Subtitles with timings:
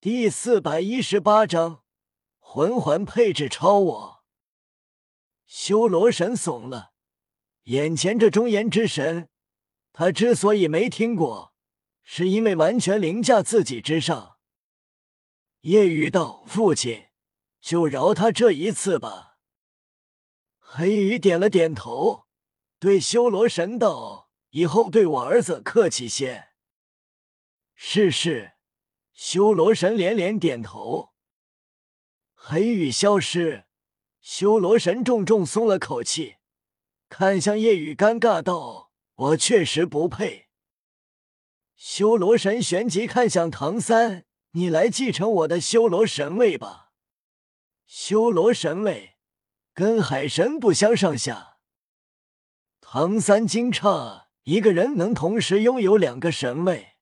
[0.00, 1.82] 第四百一十八章
[2.38, 4.24] 魂环配置超我。
[5.44, 6.92] 修罗神怂了，
[7.64, 9.28] 眼前这中炎之神，
[9.92, 11.52] 他之所以没听过，
[12.04, 14.38] 是因为完全凌驾自己之上。
[15.62, 17.08] 夜雨道：“父亲，
[17.60, 19.38] 就饶他这一次吧。”
[20.60, 22.28] 黑羽点了点头，
[22.78, 26.50] 对修罗神道：“以后对我儿子客气些。”
[27.74, 28.52] 是是。
[29.20, 31.10] 修罗神连连点头，
[32.36, 33.64] 黑羽消失，
[34.20, 36.36] 修罗神重重松了口气，
[37.08, 40.46] 看向夜雨，尴尬道：“我确实不配。”
[41.74, 44.24] 修罗神旋即看向唐三
[44.54, 46.92] ：“你来继承我的修罗神位吧。”
[47.86, 49.16] 修罗神位
[49.74, 51.58] 跟海神不相上下。
[52.80, 56.97] 唐三惊诧：一个人能同时拥有两个神位？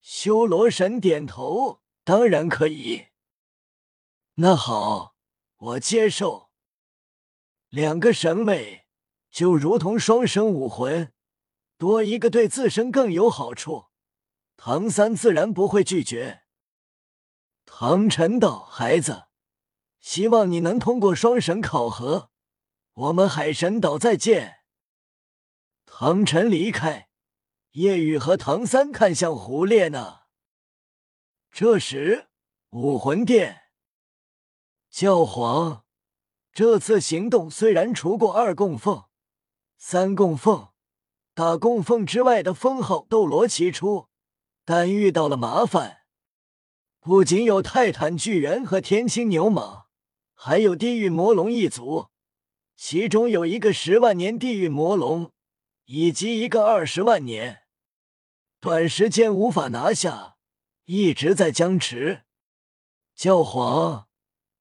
[0.00, 3.08] 修罗神点头，当然可以。
[4.34, 5.16] 那好，
[5.56, 6.50] 我接受。
[7.68, 8.86] 两个神位
[9.30, 11.12] 就如同双生武魂，
[11.76, 13.86] 多一个对自身更有好处。
[14.56, 16.42] 唐三自然不会拒绝。
[17.66, 19.26] 唐晨道：“孩子，
[20.00, 22.30] 希望你能通过双神考核。
[22.94, 24.60] 我们海神岛再见。”
[25.84, 27.07] 唐晨离开。
[27.78, 30.22] 夜雨和唐三看向胡烈呢。
[31.52, 32.26] 这时，
[32.70, 33.66] 武魂殿
[34.90, 35.84] 教皇
[36.52, 39.04] 这次行动虽然除过二供奉、
[39.76, 40.70] 三供奉、
[41.34, 44.08] 大供奉之外的封号斗罗齐出，
[44.64, 45.98] 但遇到了麻烦。
[46.98, 49.84] 不仅有泰坦巨猿和天青牛蟒，
[50.34, 52.08] 还有地狱魔龙一族，
[52.74, 55.30] 其中有一个十万年地狱魔龙。
[55.90, 57.62] 以及一个二十万年，
[58.60, 60.36] 短时间无法拿下，
[60.86, 62.24] 一直在僵持。
[63.14, 64.08] 教皇，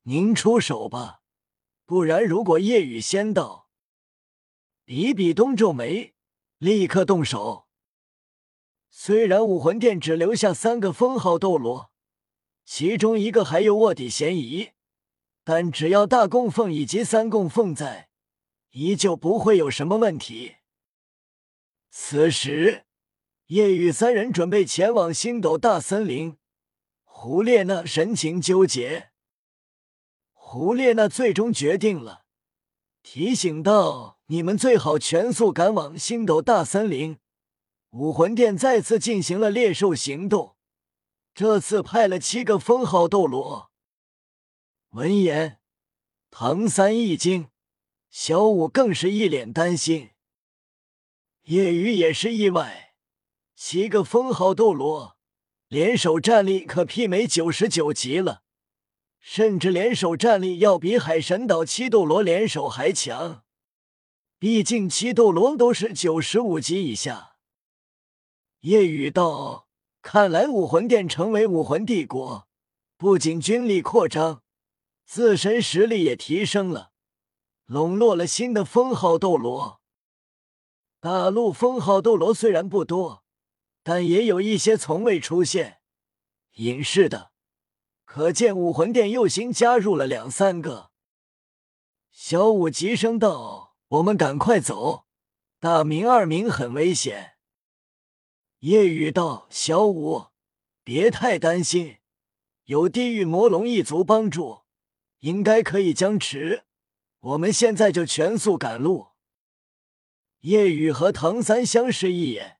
[0.04, 1.22] 您出手吧，
[1.86, 3.70] 不然如果夜雨先到，
[4.86, 6.14] 比比东皱眉，
[6.60, 7.68] 立刻动手。
[8.92, 11.92] 虽然武魂殿只留下三个封号斗罗，
[12.66, 14.74] 其中一个还有卧底嫌疑，
[15.44, 18.10] 但只要大供奉以及三供奉在，
[18.72, 20.58] 依旧不会有什么问题。
[21.90, 22.87] 此时，
[23.48, 26.38] 夜雨三人准备前往星斗大森林。
[27.06, 29.12] 胡列娜神情纠结。
[30.34, 32.26] 胡列娜最终决定了，
[33.02, 37.20] 提醒道：“你们最好全速赶往星斗大森林。”
[37.92, 40.58] 武魂殿再次进行了猎兽行动，
[41.34, 43.72] 这次派了七个封号斗罗。
[44.90, 45.62] 闻言，
[46.30, 47.48] 唐三一惊，
[48.10, 50.10] 小五更是一脸担心。
[51.44, 52.87] 夜雨也是意外，
[53.60, 55.18] 七个封号斗罗
[55.68, 58.44] 联手战力可媲美九十九级了，
[59.20, 63.44] 甚至联手战力要比海神岛七斗罗联手还强。
[64.38, 67.38] 毕竟七斗罗都是九十五级以下。
[68.60, 69.68] 夜雨道
[70.04, 72.48] ：“看来武魂殿成为武魂帝国，
[72.96, 74.44] 不仅军力扩张，
[75.04, 76.92] 自身实力也提升了，
[77.66, 79.82] 笼络了新的封号斗罗。”
[81.02, 83.24] 大陆封号斗罗虽然不多，
[83.90, 85.80] 但也有一些从未出现
[86.56, 87.32] 隐世的，
[88.04, 90.92] 可见武魂殿又新加入了两三个。
[92.12, 95.06] 小五急声道：“我们赶快走，
[95.62, 97.38] 大明、二明很危险。”
[98.60, 100.32] 夜雨道：“小五，
[100.84, 102.00] 别太担心，
[102.66, 104.64] 有地狱魔龙一族帮助，
[105.20, 106.66] 应该可以僵持。
[107.22, 109.12] 我们现在就全速赶路。”
[110.44, 112.57] 叶雨和唐三相视一眼，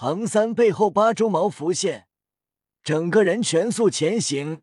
[0.00, 2.06] 唐三背后八蛛毛浮现，
[2.84, 4.62] 整个人全速前行。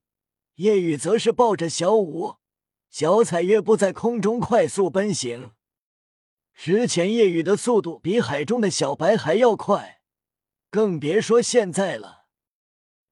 [0.53, 2.38] 夜雨则是抱着小舞，
[2.90, 5.51] 脚踩月步在空中快速奔行。
[6.53, 10.00] 之前夜雨的速度比海中的小白还要快，
[10.69, 12.28] 更别说现在了。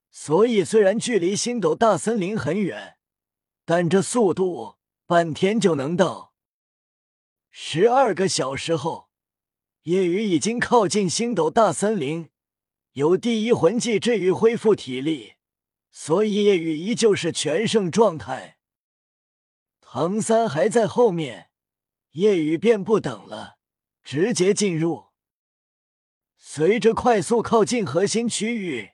[0.10, 2.96] 所以虽然距离星斗大森林很远，
[3.66, 6.34] 但这速度半天就能到。
[7.52, 9.10] 十二个小时后，
[9.84, 12.30] 夜雨已经靠近星斗大森林，
[12.94, 15.34] 有第一魂技治愈恢复体力，
[15.92, 18.60] 所以夜雨依旧是全胜状态。
[19.82, 21.50] 唐三还在后面，
[22.12, 23.58] 夜雨便不等了，
[24.02, 25.08] 直接进入。
[26.38, 28.92] 随着快速靠近核心区域，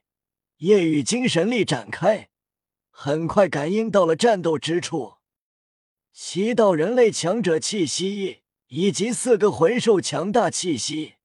[0.57, 2.30] 夜雨精神力展开，
[2.89, 5.18] 很快感应到了战斗之处，
[6.12, 8.41] 吸到人类强者气息。
[8.69, 11.16] 以及四个魂兽强大气息。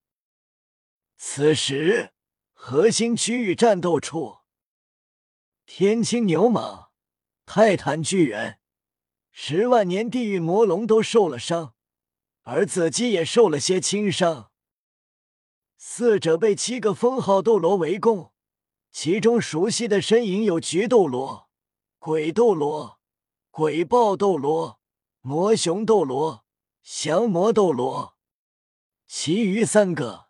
[1.16, 2.12] 此时，
[2.52, 4.38] 核心区域战斗处，
[5.66, 6.88] 天青牛蟒、
[7.44, 8.58] 泰坦巨猿、
[9.30, 11.74] 十万年地狱魔龙都受了伤，
[12.42, 14.50] 而子姬也受了些轻伤。
[15.76, 18.32] 四者被七个封号斗罗围攻，
[18.90, 21.50] 其中熟悉的身影有菊斗罗、
[21.98, 22.98] 鬼斗罗、
[23.50, 24.80] 鬼豹斗罗、
[25.20, 26.43] 魔熊斗罗、
[26.86, 28.18] 降魔斗罗，
[29.06, 30.26] 其余三个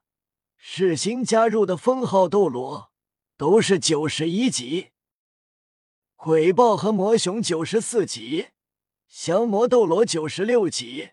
[0.57, 2.93] 是新加入的封号斗罗，
[3.37, 4.93] 都是九十一级。
[6.15, 8.51] 鬼豹和魔熊九十四级，
[9.09, 11.11] 降魔斗罗九十六级，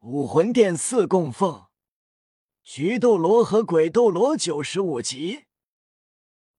[0.00, 1.68] 武魂殿四供奉。
[2.62, 5.44] 菊斗罗和鬼斗罗九十五级，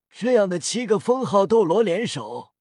[0.10, 2.54] 这样的七个封号斗罗联手，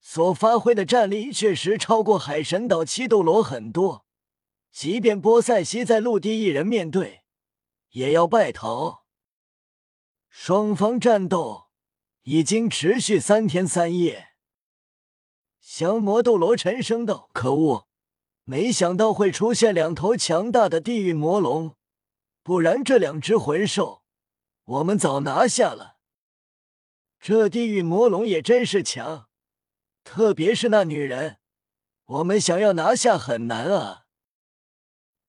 [0.00, 4.06] 所发挥的战力确实超过海神岛七斗罗很多。
[4.72, 7.24] 即便波塞西在陆地一人面对，
[7.90, 9.04] 也要败逃。
[10.30, 11.66] 双方战斗
[12.22, 14.28] 已经持续三天三夜。
[15.60, 17.86] 降魔斗罗沉声道：“可恶，
[18.44, 21.76] 没想到会出现两头强大的地狱魔龙。”
[22.42, 24.02] 不然这两只魂兽，
[24.64, 25.98] 我们早拿下了。
[27.20, 29.28] 这地狱魔龙也真是强，
[30.02, 31.38] 特别是那女人，
[32.06, 34.01] 我们想要拿下很难啊。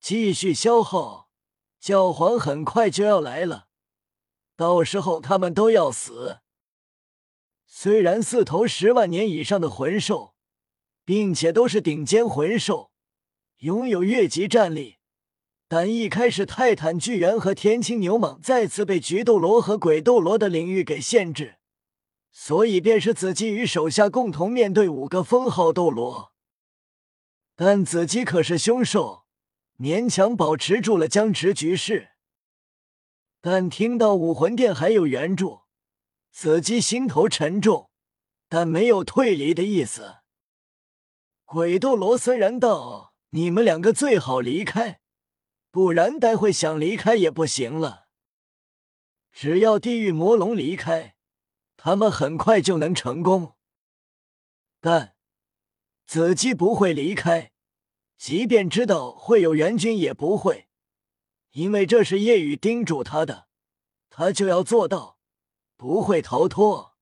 [0.04, 1.30] 继续消耗，
[1.80, 3.68] 教皇很快就要来了，
[4.58, 6.40] 到时候他们都要死。
[7.66, 10.36] 虽然四头十万年以上的魂兽，
[11.06, 12.92] 并且都是顶尖魂兽，
[13.60, 14.98] 拥有越级战力。
[15.70, 21.60] 但一开始，泰坦巨猿和天青牛蟒再次被菊斗罗和鬼斗罗的领域给限制，
[22.30, 26.34] 所以便是子姬与手下共同面对五个封号斗罗。
[27.56, 29.23] 但子姬可是凶兽，
[29.78, 32.12] 勉强保持住了僵持局势。
[33.42, 35.62] 但听到武魂殿还有援助，
[36.32, 37.90] 子姬心头沉重，
[38.48, 40.18] 但没有退离的意思。
[41.46, 45.02] 鬼斗罗虽然道：“你们两个最好离开。”
[45.72, 48.08] 不然，待会想离开也不行了。
[49.32, 51.16] 只要地狱魔龙离开，
[51.76, 53.56] 他们很快就能成功。
[54.80, 55.16] 但
[56.06, 57.53] 子姬不会离开，
[58.24, 60.70] 即便知道会有援军，也不会，
[61.52, 63.50] 因为这是夜雨叮嘱他的，
[64.10, 65.18] 他就要做到，
[65.76, 66.96] 不会逃脱。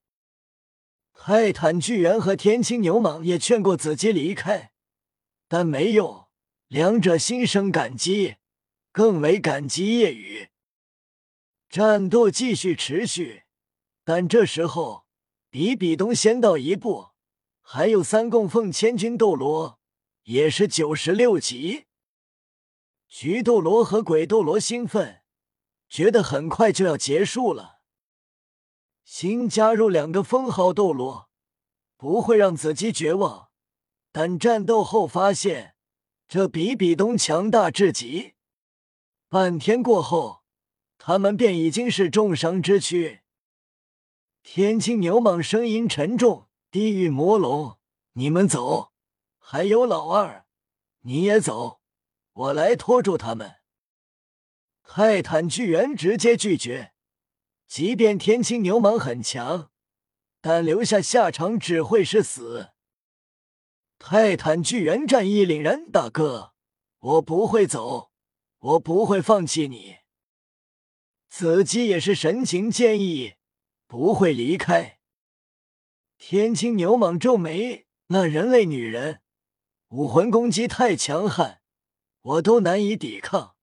[1.14, 4.72] 泰坦巨猿和天青牛蟒也劝过子姬离开，
[5.48, 6.26] 但没用，
[6.68, 8.38] 两者心生感激。
[8.92, 10.50] 更为感激夜雨。
[11.70, 13.44] 战斗继续持续，
[14.04, 15.06] 但这时候
[15.52, 17.10] 比比东先到一步，
[17.62, 19.80] 还有三供奉千军斗罗，
[20.24, 21.86] 也是九十六级。
[23.08, 25.22] 菊斗罗和鬼斗罗兴奋，
[25.90, 27.82] 觉得很快就要结束了。
[29.04, 31.30] 新加入两个封号斗罗，
[31.98, 33.50] 不会让子姬绝望，
[34.12, 35.76] 但战斗后发现
[36.28, 38.36] 这比比东强大至极。
[39.28, 40.44] 半天过后，
[40.98, 43.22] 他们便已经是重伤之躯。
[44.44, 47.78] 天青牛蟒声音沉重：“地狱魔龙，
[48.14, 48.91] 你们走，
[49.52, 50.46] 还有老二，
[51.02, 51.82] 你也走，
[52.32, 53.56] 我来拖住他们。”
[54.88, 56.94] 泰坦巨猿直接拒绝，
[57.68, 59.70] 即便天青牛蟒很强，
[60.40, 62.70] 但留下下场只会是死。
[64.00, 66.54] 泰坦巨猿战意凛然：“大哥，
[67.00, 68.14] 我不会走。”
[68.60, 69.98] 我不会放弃你。
[71.28, 73.34] 子姬也是神情坚毅，
[73.86, 75.00] 不会离开。
[76.18, 79.21] 天青牛蟒皱眉：“那人类女人
[79.92, 81.60] 武魂攻击太强悍，
[82.22, 83.56] 我都难以抵抗。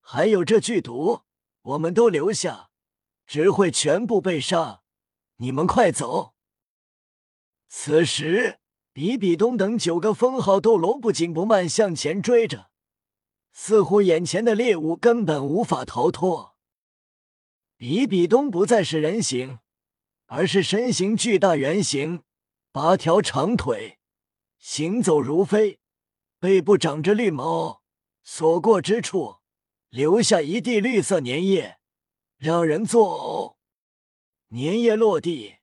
[0.00, 1.20] 还有这剧毒，
[1.62, 2.70] 我们都留下，
[3.24, 4.82] 只会全部被杀。
[5.36, 6.34] 你们快走！”
[7.70, 8.58] 此时，
[8.92, 12.70] 比比东等九个封号斗罗不紧不慢向前追着。
[13.52, 16.56] 似乎眼前的猎物根本无法逃脱。
[17.76, 19.60] 比比东不再是人形，
[20.26, 22.24] 而是身形巨大圆形，
[22.72, 23.99] 八条长腿，
[24.60, 25.80] 行走如飞，
[26.38, 27.82] 背部长着绿毛，
[28.22, 29.38] 所过之处
[29.88, 31.78] 留下一地绿色粘液，
[32.36, 33.56] 让人作
[34.50, 34.54] 呕。
[34.54, 35.56] 粘液落地，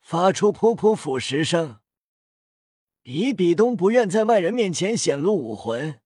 [0.00, 1.78] 发出噗噗腐蚀声。
[3.02, 6.00] 比比东不愿在外人面前显露武魂。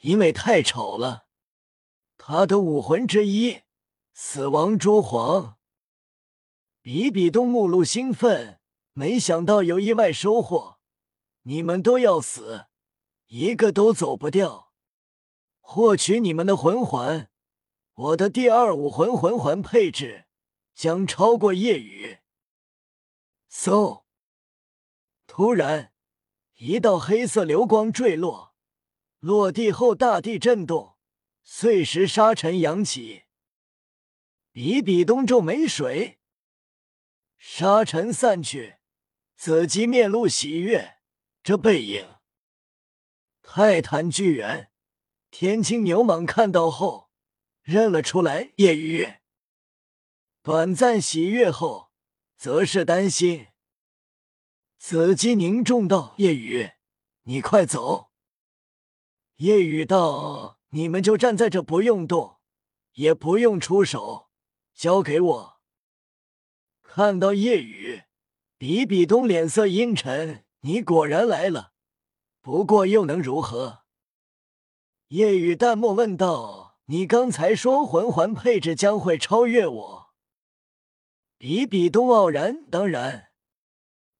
[0.00, 1.26] 因为太丑了，
[2.18, 3.60] 他的武魂之一——
[4.12, 5.56] 死亡蛛皇。
[6.82, 8.60] 比比东目露兴奋，
[8.92, 10.79] 没想到有意外收获。
[11.50, 12.66] 你们都要死，
[13.26, 14.72] 一个都走不掉。
[15.58, 17.28] 获取你们的魂环，
[17.92, 20.26] 我的第二武魂魂环配置
[20.76, 22.18] 将超过夜雨。
[23.48, 24.04] So。
[25.26, 25.92] 突然，
[26.54, 28.54] 一道黑色流光坠落，
[29.18, 30.94] 落地后大地震动，
[31.42, 33.24] 碎石沙尘扬起。
[34.52, 36.20] 比比东皱眉水，
[37.36, 38.76] 沙尘散去，
[39.34, 40.99] 紫姬面露喜悦。
[41.42, 42.06] 这背影，
[43.40, 44.70] 泰坦巨猿、
[45.30, 47.10] 天青牛蟒看到后
[47.62, 48.52] 认了出来。
[48.56, 49.14] 叶雨
[50.42, 51.90] 短暂喜悦后，
[52.36, 53.48] 则是担心。
[54.76, 56.72] 紫姬凝重道：“夜雨，
[57.22, 58.10] 你快走。”
[59.36, 62.38] 夜雨道：“你们就站在这，不用动，
[62.92, 64.28] 也不用出手。”
[64.74, 65.60] 交给我。
[66.82, 68.02] 看到夜雨，
[68.58, 70.44] 比比东脸色阴沉。
[70.62, 71.72] 你果然来了，
[72.42, 73.84] 不过又能如何？
[75.08, 80.10] 夜雨淡漠问道：“你刚才说魂环配置将会超越我？”
[81.38, 83.30] 比比东傲然：“当然，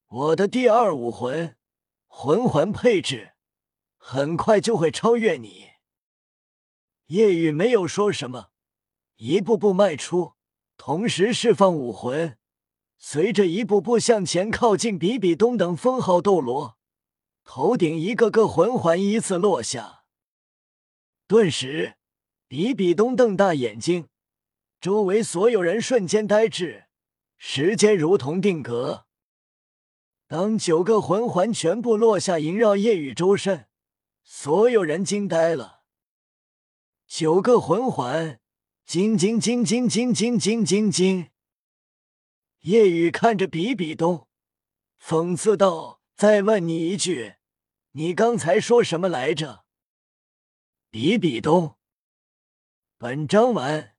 [0.07, 1.57] 我的第二武魂
[2.07, 3.35] 魂环配置
[3.99, 5.69] 很快就会超越你。”
[7.09, 8.51] 夜雨没有说什么，
[9.17, 10.35] 一步步迈出。
[10.79, 12.39] 同时释放武魂，
[13.03, 16.77] 随着一步步向前靠近，比比东等封号斗罗
[17.43, 20.05] 头顶一个个魂环依次落下。
[21.27, 21.95] 顿时，
[22.47, 24.09] 比比东瞪大眼睛，
[24.81, 26.85] 周围所有人瞬间呆滞，
[27.39, 29.07] 时间如同定格。
[30.29, 33.67] 当九个魂环全部落下，萦绕夜雨周身，
[34.23, 35.81] 所有人惊呆了。
[37.07, 38.39] 九个魂环。
[38.85, 41.31] 金金金金金金金金金！
[42.61, 44.29] 夜雨看着比比东，
[45.01, 47.37] 讽刺道：“再问你一句，
[47.93, 49.65] 你刚才说什么来着？”
[50.91, 51.79] 比比东，
[52.99, 53.90] 本章完。